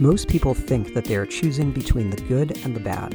[0.00, 3.14] Most people think that they are choosing between the good and the bad.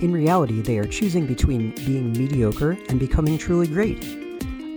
[0.00, 4.02] In reality, they are choosing between being mediocre and becoming truly great.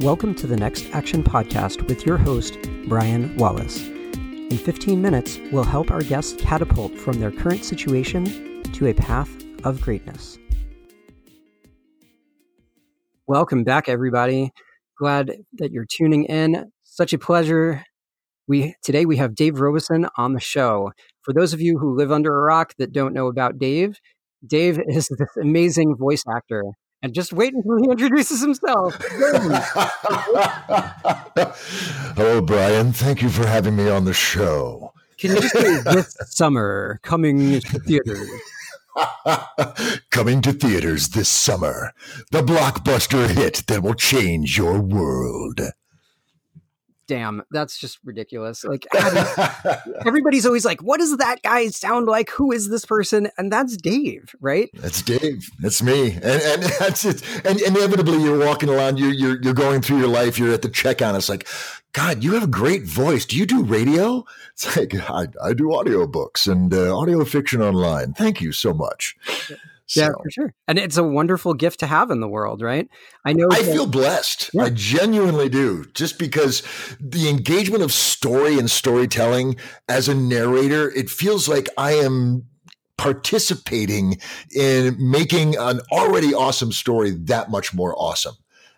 [0.02, 2.57] Welcome to the Next Action Podcast with your host,
[2.89, 3.81] Brian Wallace.
[3.81, 9.29] In 15 minutes, we'll help our guests catapult from their current situation to a path
[9.63, 10.37] of greatness.
[13.28, 14.51] Welcome back, everybody.
[14.97, 16.70] Glad that you're tuning in.
[16.84, 17.85] Such a pleasure.
[18.50, 20.91] We today we have Dave Robeson on the show.
[21.22, 23.99] For those of you who live under a rock that don't know about Dave,
[24.45, 26.63] Dave is this amazing voice actor.
[27.04, 28.95] And just wait until he introduces himself.
[32.16, 32.91] Hello, Brian.
[32.91, 34.93] Thank you for having me on the show.
[35.20, 38.29] Can you just say this summer coming to theaters?
[40.09, 41.93] Coming to theaters this summer,
[42.31, 45.62] the blockbuster hit that will change your world
[47.09, 48.63] damn, that's just ridiculous.
[48.63, 48.86] Like
[50.05, 52.30] everybody's always like, what does that guy sound like?
[52.30, 53.30] Who is this person?
[53.35, 54.70] And that's Dave, right?
[54.76, 55.49] That's Dave.
[55.60, 56.12] That's me.
[56.12, 57.24] And and that's it.
[57.46, 60.70] And inevitably you're walking around, you're you're you're going through your life, you're at the
[60.70, 61.18] checkout.
[61.18, 61.48] It's like,
[61.93, 63.26] God, you have a great voice.
[63.26, 64.23] Do you do radio?
[64.54, 68.14] It's like I, I do audiobooks and uh, audio fiction online.
[68.14, 69.18] Thank you so much.
[69.90, 70.02] So.
[70.02, 70.54] Yeah, for sure.
[70.68, 72.88] And it's a wonderful gift to have in the world, right?
[73.26, 73.48] I know.
[73.52, 74.52] I that, feel blessed.
[74.54, 74.64] Yeah.
[74.64, 75.84] I genuinely do.
[75.95, 76.62] Just because
[77.00, 79.56] the engagement of story and storytelling
[79.88, 82.45] as a narrator, it feels like I am
[83.00, 84.20] participating
[84.56, 88.36] in making an already awesome story that much more awesome.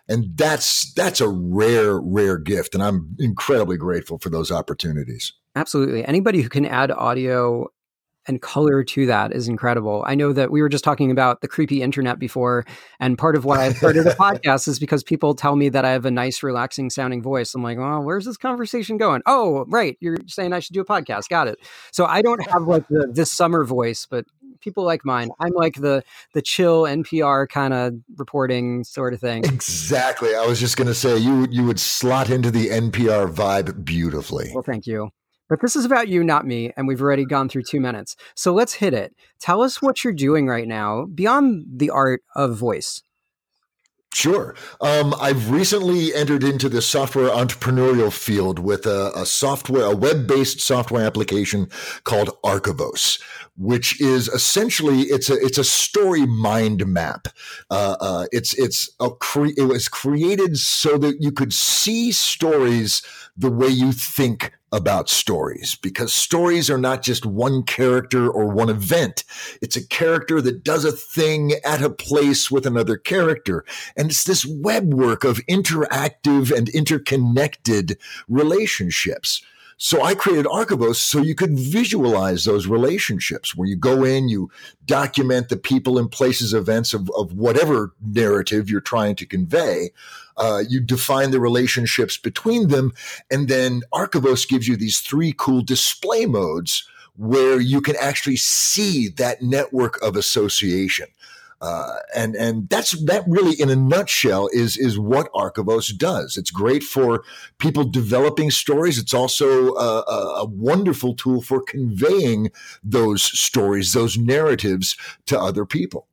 [0.08, 2.72] And that's that's a rare, rare gift.
[2.74, 5.34] And I'm incredibly grateful for those opportunities.
[5.56, 6.06] Absolutely.
[6.06, 7.68] Anybody who can add audio
[8.26, 10.04] and color to that is incredible.
[10.06, 12.64] I know that we were just talking about the creepy internet before,
[13.00, 15.90] and part of why I started the podcast is because people tell me that I
[15.90, 17.54] have a nice, relaxing sounding voice.
[17.54, 19.22] I'm like, well, where's this conversation going?
[19.26, 21.28] Oh, right, you're saying I should do a podcast.
[21.28, 21.58] Got it.
[21.90, 24.26] So I don't have like the this summer voice, but
[24.62, 25.30] people like mine.
[25.40, 29.44] I'm like the the chill NPR kind of reporting sort of thing.
[29.44, 30.34] Exactly.
[30.34, 34.50] I was just going to say you you would slot into the NPR vibe beautifully.
[34.54, 35.10] Well, thank you.
[35.48, 38.16] But this is about you, not me, and we've already gone through two minutes.
[38.34, 39.14] So let's hit it.
[39.40, 43.02] Tell us what you're doing right now beyond the art of voice.
[44.14, 44.54] Sure.
[44.82, 50.60] Um, I've recently entered into the software entrepreneurial field with a, a software, a web-based
[50.60, 51.70] software application
[52.04, 53.18] called Archivos,
[53.56, 57.28] which is essentially it's a it's a story mind map.
[57.70, 63.00] Uh, uh, it's it's a cre- it was created so that you could see stories
[63.34, 68.70] the way you think about stories because stories are not just one character or one
[68.70, 69.22] event.
[69.60, 73.64] It's a character that does a thing at a place with another character.
[73.96, 79.42] And it's this web work of interactive and interconnected relationships.
[79.84, 84.48] So I created Archivos so you could visualize those relationships where you go in, you
[84.86, 89.90] document the people and places, events of, of whatever narrative you're trying to convey.
[90.36, 92.92] Uh, you define the relationships between them.
[93.28, 99.08] And then Archivos gives you these three cool display modes where you can actually see
[99.08, 101.08] that network of association.
[101.62, 106.36] Uh, and and that's that really in a nutshell is is what Archivos does.
[106.36, 107.22] It's great for
[107.58, 108.98] people developing stories.
[108.98, 110.02] It's also a,
[110.40, 112.50] a, wonderful tool for conveying
[112.82, 114.96] those stories, those narratives
[115.26, 116.08] to other people.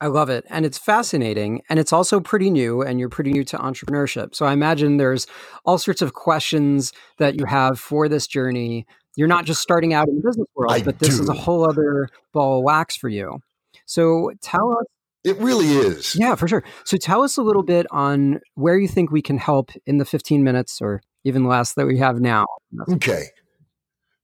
[0.00, 0.44] I love it.
[0.50, 1.62] And it's fascinating.
[1.68, 4.34] And it's also pretty new, and you're pretty new to entrepreneurship.
[4.34, 5.28] So I imagine there's
[5.64, 8.84] all sorts of questions that you have for this journey.
[9.16, 11.22] You're not just starting out in the business world, I but this do.
[11.22, 13.40] is a whole other ball of wax for you.
[13.88, 14.84] So tell us.
[15.24, 16.14] It really is.
[16.14, 16.62] Yeah, for sure.
[16.84, 20.04] So tell us a little bit on where you think we can help in the
[20.04, 22.46] 15 minutes or even less that we have now.
[22.88, 23.24] Okay.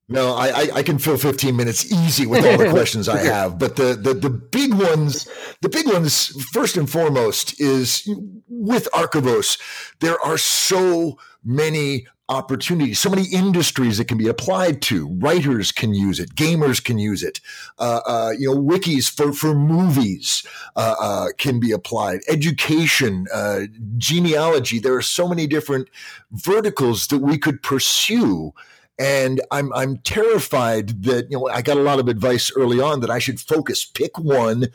[0.07, 3.59] No, I, I can fill 15 minutes easy with all the questions I have.
[3.59, 5.27] But the, the, the big ones,
[5.63, 8.07] the big ones, first and foremost, is
[8.47, 9.59] with Archivos,
[10.01, 15.09] there are so many opportunities, so many industries it can be applied to.
[15.09, 17.41] Writers can use it, gamers can use it.
[17.79, 22.21] Uh, uh, you know, wikis for for movies uh, uh can be applied.
[22.29, 23.63] Education, uh,
[23.99, 24.79] genealogy.
[24.79, 25.89] There are so many different
[26.33, 28.53] verticals that we could pursue.
[28.99, 33.01] And I'm I'm terrified that you know I got a lot of advice early on
[33.01, 34.67] that I should focus, pick one,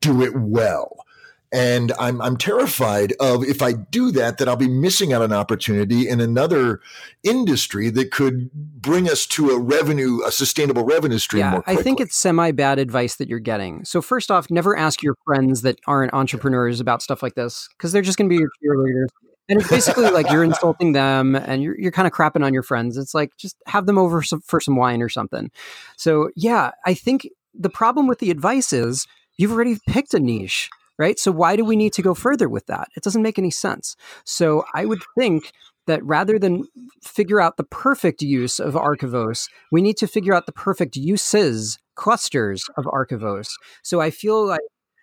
[0.00, 1.04] do it well.
[1.52, 5.32] And I'm I'm terrified of if I do that, that I'll be missing out an
[5.32, 6.80] opportunity in another
[7.22, 11.40] industry that could bring us to a revenue, a sustainable revenue stream.
[11.40, 13.84] Yeah, I think it's semi bad advice that you're getting.
[13.84, 17.92] So first off, never ask your friends that aren't entrepreneurs about stuff like this because
[17.92, 19.08] they're just going to be your cheerleaders.
[19.48, 22.62] and it's basically like you're insulting them and you're, you're kind of crapping on your
[22.62, 22.96] friends.
[22.98, 25.50] It's like just have them over some, for some wine or something.
[25.96, 29.06] So, yeah, I think the problem with the advice is
[29.36, 30.68] you've already picked a niche,
[30.98, 31.18] right?
[31.18, 32.88] So, why do we need to go further with that?
[32.96, 33.96] It doesn't make any sense.
[34.24, 35.52] So, I would think
[35.86, 36.64] that rather than
[37.02, 41.78] figure out the perfect use of Archivos, we need to figure out the perfect uses,
[41.94, 43.48] clusters of Archivos.
[43.82, 44.60] So, I feel like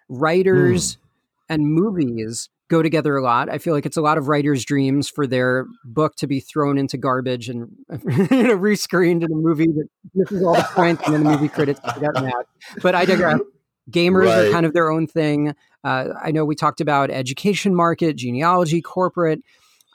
[0.10, 1.00] writers mm.
[1.50, 3.50] and movies go together a lot.
[3.50, 6.78] I feel like it's a lot of writers' dreams for their book to be thrown
[6.78, 11.14] into garbage and you know rescreened in a movie that misses all the points, and
[11.14, 12.46] then the movie critics get mad.
[12.82, 13.40] But I digress.
[13.92, 14.48] Gamers right.
[14.48, 15.54] are kind of their own thing.
[15.84, 19.42] Uh, I know we talked about education market, genealogy, corporate.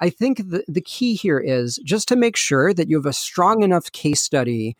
[0.00, 3.12] I think the, the key here is just to make sure that you have a
[3.12, 4.76] strong enough case study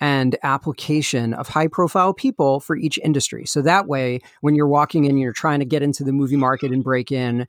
[0.00, 3.46] and application of high profile people for each industry.
[3.46, 6.72] So that way, when you're walking in, you're trying to get into the movie market
[6.72, 7.46] and break in,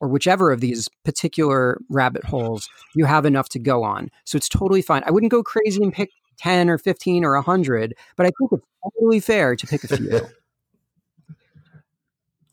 [0.00, 4.10] or whichever of these particular rabbit holes, you have enough to go on.
[4.24, 5.02] So it's totally fine.
[5.06, 6.10] I wouldn't go crazy and pick
[6.42, 10.20] 10 or 15 or 100, but I think it's totally fair to pick a few.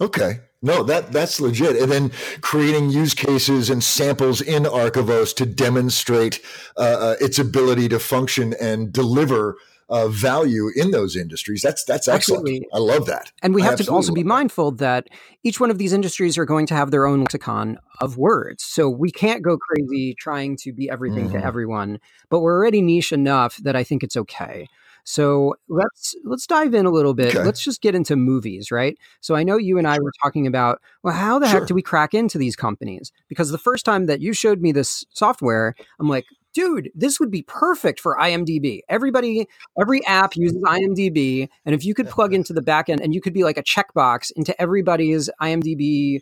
[0.01, 0.39] okay.
[0.61, 1.81] No, that that's legit.
[1.81, 6.41] And then creating use cases and samples in Archivos to demonstrate
[6.75, 9.55] uh, uh, its ability to function and deliver
[9.89, 11.61] uh, value in those industries.
[11.61, 12.47] That's that's excellent.
[12.47, 12.67] Absolutely.
[12.73, 13.31] I love that.
[13.41, 15.07] And we have to also be mindful that
[15.43, 18.63] each one of these industries are going to have their own lexicon of words.
[18.63, 21.39] So we can't go crazy trying to be everything mm-hmm.
[21.39, 21.99] to everyone.
[22.29, 24.67] But we're already niche enough that I think it's okay.
[25.05, 27.35] So let's let's dive in a little bit.
[27.35, 27.43] Okay.
[27.43, 28.95] Let's just get into movies, right?
[29.21, 31.61] So I know you and I were talking about, well, how the sure.
[31.61, 33.11] heck do we crack into these companies?
[33.27, 37.31] Because the first time that you showed me this software, I'm like, dude, this would
[37.31, 38.79] be perfect for IMDb.
[38.89, 39.47] Everybody,
[39.79, 43.33] every app uses IMDb, and if you could plug into the backend and you could
[43.33, 46.21] be like a checkbox into everybody's IMDb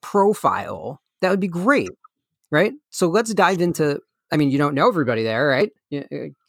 [0.00, 1.90] profile, that would be great,
[2.50, 2.72] right?
[2.90, 4.00] So let's dive into.
[4.32, 5.70] I mean, you don't know everybody there, right?
[5.94, 6.00] Uh,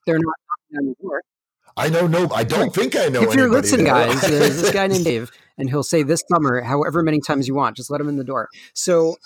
[0.05, 0.35] they're not
[0.77, 1.21] on your door.
[1.77, 2.29] I know no.
[2.31, 3.21] I don't think I know.
[3.21, 7.03] If you're listening, guys, there's this guy named Dave, and he'll say this summer, however
[7.03, 8.47] many times you want, just let him in the door.
[8.73, 9.17] So,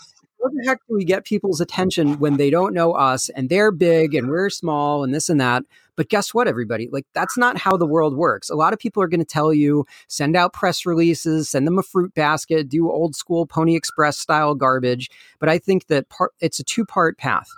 [0.41, 3.71] how the heck do we get people's attention when they don't know us and they're
[3.71, 5.63] big and we're small and this and that?
[5.95, 6.87] But guess what, everybody?
[6.91, 8.49] Like that's not how the world works.
[8.49, 11.77] A lot of people are going to tell you send out press releases, send them
[11.77, 15.09] a fruit basket, do old school Pony Express style garbage.
[15.39, 17.49] But I think that part it's a two part path.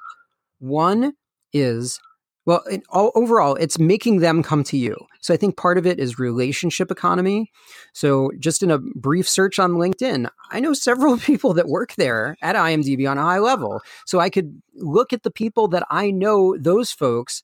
[0.60, 1.14] One
[1.54, 2.00] is
[2.46, 4.96] well, all, overall, it's making them come to you.
[5.22, 7.52] So I think part of it is relationship economy.
[7.94, 12.36] So just in a brief search on LinkedIn, I know several people that work there
[12.42, 13.82] at IMDb on a high level.
[14.06, 17.44] So I could look at the people that I know, those folks,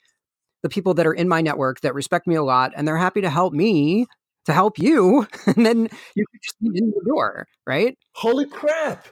[0.63, 3.21] the people that are in my network that respect me a lot, and they're happy
[3.21, 4.07] to help me
[4.45, 5.27] to help you.
[5.45, 7.97] And then you could just be in the door, right?
[8.13, 9.07] Holy crap.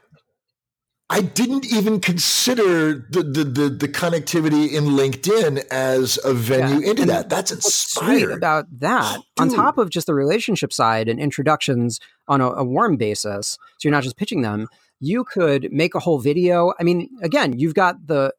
[1.10, 6.90] I didn't even consider the, the the, the connectivity in LinkedIn as a venue yeah.
[6.90, 7.30] into and that.
[7.30, 8.36] That's inspiring.
[8.36, 12.64] about that, oh, on top of just the relationship side and introductions on a, a
[12.64, 14.68] warm basis, so you're not just pitching them.
[15.00, 16.74] You could make a whole video.
[16.80, 18.34] I mean, again, you've got the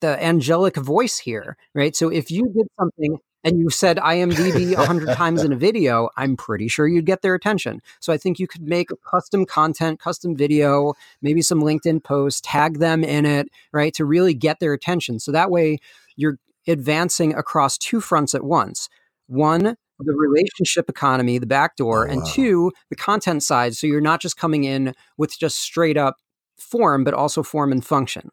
[0.00, 1.94] the angelic voice here, right?
[1.94, 6.08] So if you did something and you said IMDb a hundred times in a video,
[6.16, 7.82] I'm pretty sure you'd get their attention.
[8.00, 12.78] So I think you could make custom content, custom video, maybe some LinkedIn posts, tag
[12.78, 15.20] them in it, right, to really get their attention.
[15.20, 15.78] So that way
[16.16, 18.88] you're advancing across two fronts at once.
[19.26, 23.76] One, the relationship economy, the back door, oh, and two, the content side.
[23.76, 26.16] So you're not just coming in with just straight up
[26.58, 28.30] form, but also form and function.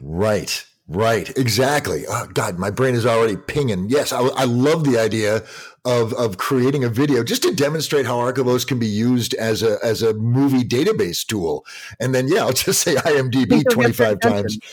[0.00, 0.66] Right.
[0.88, 2.04] Right, exactly.
[2.08, 3.88] Oh, God, my brain is already pinging.
[3.88, 5.42] Yes, I, I, love the idea
[5.84, 9.78] of of creating a video just to demonstrate how Archivos can be used as a
[9.82, 11.66] as a movie database tool.
[11.98, 14.58] And then, yeah, I'll just say IMDb twenty five times.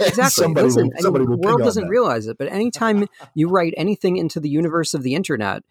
[0.00, 0.24] Exactly.
[0.30, 4.16] somebody Listen, will, somebody will the world doesn't realize it, but anytime you write anything
[4.16, 5.62] into the universe of the internet,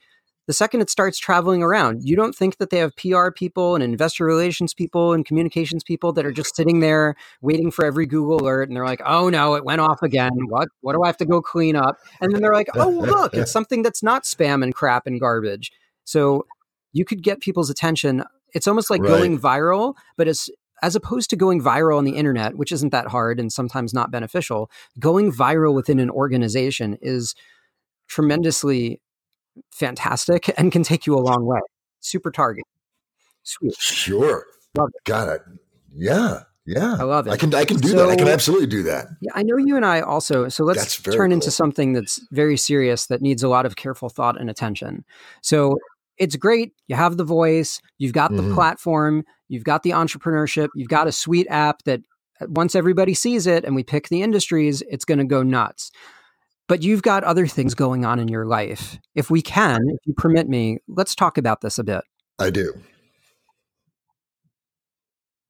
[0.45, 3.83] the second it starts traveling around, you don't think that they have PR people and
[3.83, 8.41] investor relations people and communications people that are just sitting there waiting for every Google
[8.41, 10.31] alert and they're like, "Oh no, it went off again.
[10.50, 13.33] What what do I have to go clean up?" And then they're like, "Oh, look,
[13.33, 15.71] it's something that's not spam and crap and garbage."
[16.03, 16.45] So
[16.91, 18.23] you could get people's attention.
[18.53, 19.09] It's almost like right.
[19.09, 20.50] going viral, but as
[20.81, 24.12] as opposed to going viral on the internet, which isn't that hard and sometimes not
[24.12, 24.69] beneficial,
[25.00, 27.33] going viral within an organization is
[28.09, 29.00] tremendously
[29.72, 31.60] fantastic and can take you a long way.
[32.00, 32.65] Super target.
[33.43, 33.75] Sweet.
[33.77, 34.45] Sure.
[34.77, 35.03] Love it.
[35.05, 35.41] Got it.
[35.93, 36.41] Yeah.
[36.65, 36.95] Yeah.
[36.98, 37.31] I love it.
[37.31, 38.10] I can I can do so, that.
[38.10, 39.07] I can absolutely do that.
[39.22, 41.33] Yeah, I know you and I also so let's turn cool.
[41.33, 45.03] into something that's very serious that needs a lot of careful thought and attention.
[45.41, 45.77] So
[46.17, 46.74] it's great.
[46.88, 48.53] You have the voice, you've got the mm-hmm.
[48.53, 52.01] platform, you've got the entrepreneurship, you've got a sweet app that
[52.39, 55.91] uh, once everybody sees it and we pick the industries, it's going to go nuts.
[56.67, 58.98] But you've got other things going on in your life.
[59.15, 62.03] If we can, if you permit me, let's talk about this a bit.
[62.39, 62.74] I do.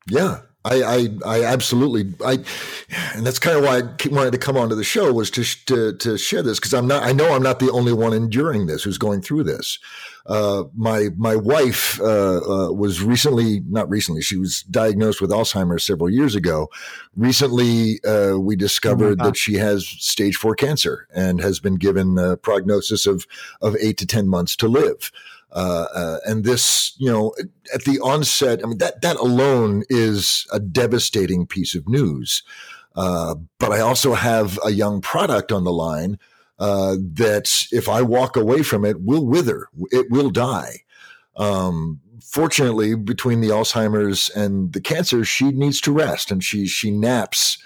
[0.10, 2.40] Yeah, I, I, I absolutely, I,
[3.16, 5.94] and that's kind of why I wanted to come onto the show was to to,
[5.98, 8.84] to share this because I'm not, I know I'm not the only one enduring this
[8.84, 9.80] who's going through this.
[10.26, 15.84] Uh, my my wife uh, uh, was recently, not recently, she was diagnosed with Alzheimer's
[15.84, 16.70] several years ago.
[17.18, 22.18] Recently, uh, we discovered oh that she has stage four cancer and has been given
[22.18, 23.28] a prognosis of
[23.62, 25.12] of eight to ten months to live.
[25.54, 27.34] Uh, uh, and this, you know,
[27.74, 32.42] at the onset, I mean, that, that alone is a devastating piece of news.
[32.96, 36.18] Uh, but I also have a young product on the line
[36.60, 39.68] uh, that if I walk away from it, will wither.
[39.92, 40.80] It will die.
[41.36, 46.92] Um, fortunately, between the Alzheimer's and the cancer, she needs to rest, and she she
[46.92, 47.58] naps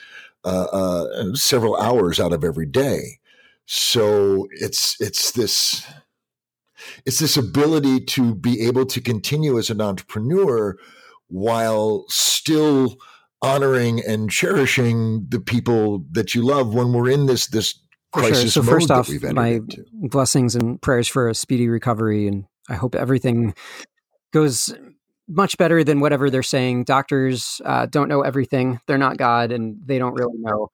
[0.46, 3.20] uh, uh, several hours out of every day.
[3.66, 5.86] So it's it's this
[7.06, 10.76] it's this ability to be able to continue as an entrepreneur
[11.28, 12.98] while still
[13.42, 17.80] honoring and cherishing the people that you love when we're in this this
[18.12, 18.64] crisis sure.
[18.64, 19.86] so first off my into.
[19.94, 23.54] blessings and prayers for a speedy recovery and i hope everything
[24.34, 24.74] goes
[25.28, 29.78] much better than whatever they're saying doctors uh, don't know everything they're not god and
[29.86, 30.70] they don't really know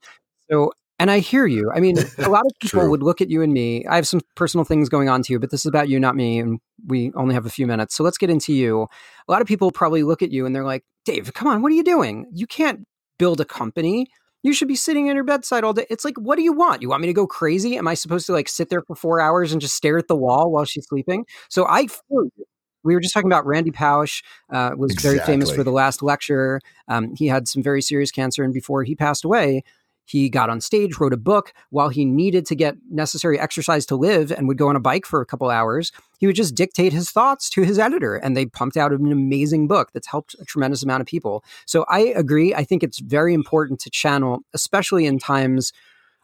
[0.50, 1.72] so and I hear you.
[1.74, 3.86] I mean, a lot of people would look at you and me.
[3.86, 6.40] I have some personal things going on too, but this is about you, not me.
[6.40, 7.96] And we only have a few minutes.
[7.96, 8.88] So let's get into you.
[9.28, 11.72] A lot of people probably look at you and they're like, Dave, come on, what
[11.72, 12.28] are you doing?
[12.34, 12.86] You can't
[13.18, 14.08] build a company.
[14.44, 15.86] You should be sitting at your bedside all day.
[15.90, 16.82] It's like, what do you want?
[16.82, 17.78] You want me to go crazy?
[17.78, 20.16] Am I supposed to like sit there for four hours and just stare at the
[20.16, 21.26] wall while she's sleeping?
[21.50, 22.46] So I feel you
[22.84, 24.22] we were just talking about Randy Pausch,
[24.52, 25.18] uh, was exactly.
[25.18, 26.60] very famous for the last lecture.
[26.88, 29.64] Um, he had some very serious cancer, and before he passed away,
[30.06, 33.96] he got on stage, wrote a book while he needed to get necessary exercise to
[33.96, 35.92] live and would go on a bike for a couple hours.
[36.20, 39.68] He would just dictate his thoughts to his editor, and they pumped out an amazing
[39.68, 41.44] book that's helped a tremendous amount of people.
[41.66, 42.54] So I agree.
[42.54, 45.74] I think it's very important to channel, especially in times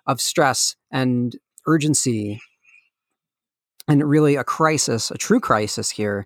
[0.08, 1.36] of stress and
[1.68, 2.42] urgency
[3.88, 6.26] and really a crisis, a true crisis here,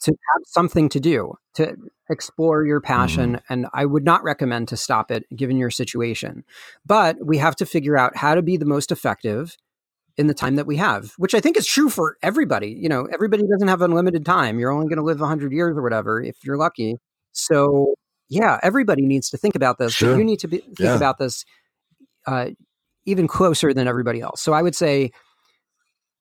[0.00, 1.76] to have something to do, to
[2.10, 3.34] explore your passion.
[3.34, 3.52] Mm-hmm.
[3.52, 6.44] And I would not recommend to stop it given your situation.
[6.84, 9.56] But we have to figure out how to be the most effective
[10.16, 12.68] in the time that we have, which I think is true for everybody.
[12.68, 14.58] You know, everybody doesn't have unlimited time.
[14.58, 16.96] You're only going to live 100 years or whatever if you're lucky.
[17.32, 17.94] So,
[18.28, 19.94] yeah, everybody needs to think about this.
[19.94, 20.18] Sure.
[20.18, 20.96] You need to be, think yeah.
[20.96, 21.44] about this
[22.26, 22.50] uh,
[23.06, 24.42] even closer than everybody else.
[24.42, 25.12] So, I would say,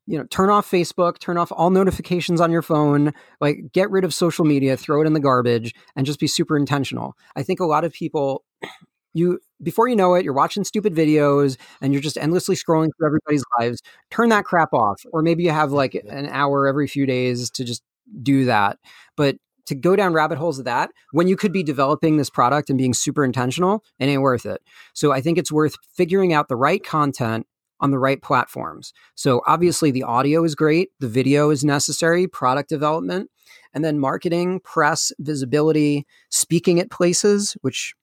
[0.09, 4.03] you know, turn off Facebook, turn off all notifications on your phone, like get rid
[4.03, 7.15] of social media, throw it in the garbage, and just be super intentional.
[7.35, 8.43] I think a lot of people,
[9.13, 13.07] you before you know it, you're watching stupid videos and you're just endlessly scrolling through
[13.07, 13.81] everybody's lives.
[14.09, 17.63] Turn that crap off, or maybe you have like an hour every few days to
[17.63, 17.83] just
[18.23, 18.79] do that.
[19.15, 19.35] But
[19.67, 22.79] to go down rabbit holes of that when you could be developing this product and
[22.79, 24.63] being super intentional, it ain't worth it.
[24.95, 27.45] So I think it's worth figuring out the right content
[27.79, 28.93] on the right platforms.
[29.15, 33.29] So obviously the audio is great, the video is necessary, product development,
[33.73, 37.93] and then marketing, press, visibility, speaking at places, which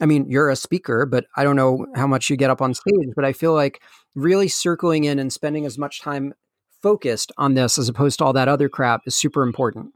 [0.00, 2.74] I mean, you're a speaker, but I don't know how much you get up on
[2.74, 3.80] stage, but I feel like
[4.16, 6.34] really circling in and spending as much time
[6.82, 9.94] focused on this as opposed to all that other crap is super important.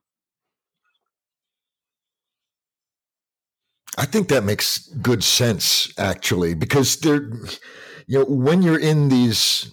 [3.98, 7.32] I think that makes good sense actually because there
[8.08, 9.70] you know, when you're in these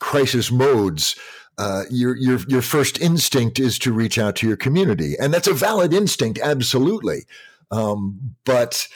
[0.00, 1.14] crisis modes,
[1.58, 5.46] uh, your your your first instinct is to reach out to your community, and that's
[5.46, 7.24] a valid instinct, absolutely.
[7.70, 8.88] Um, but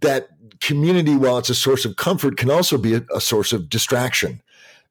[0.00, 0.28] that
[0.60, 4.40] community, while it's a source of comfort, can also be a, a source of distraction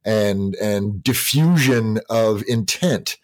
[0.06, 3.18] and and diffusion of intent.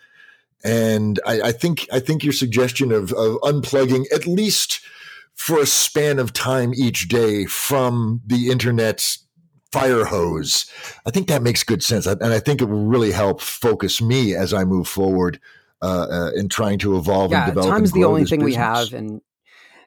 [0.64, 4.80] And I, I think I think your suggestion of, of unplugging at least
[5.34, 9.18] for a span of time each day from the internet
[9.74, 10.66] fire hose.
[11.06, 14.36] I think that makes good sense, and I think it will really help focus me
[14.36, 15.40] as I move forward
[15.82, 17.72] uh, uh, in trying to evolve yeah, and develop.
[17.72, 18.56] Time's the only thing business.
[18.58, 19.22] we have, and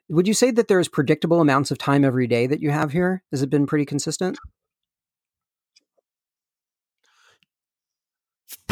[0.09, 3.23] would you say that there's predictable amounts of time every day that you have here?
[3.31, 4.39] Has it been pretty consistent?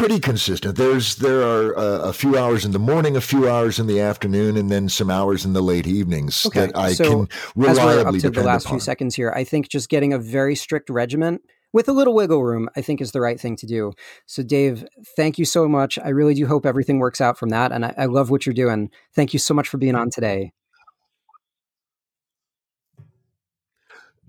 [0.07, 0.75] Pretty consistent.
[0.75, 3.99] There's there are uh, a few hours in the morning, a few hours in the
[3.99, 6.67] afternoon, and then some hours in the late evenings okay.
[6.67, 8.77] that I so can reliably as we're up to the last upon.
[8.77, 11.39] few seconds here, I think just getting a very strict regimen
[11.73, 13.93] with a little wiggle room, I think is the right thing to do.
[14.27, 14.85] So, Dave,
[15.15, 15.97] thank you so much.
[15.97, 18.53] I really do hope everything works out from that, and I, I love what you're
[18.53, 18.91] doing.
[19.15, 20.53] Thank you so much for being on today.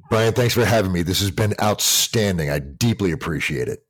[0.09, 1.03] Brian, thanks for having me.
[1.03, 2.49] This has been outstanding.
[2.49, 3.86] I deeply appreciate it.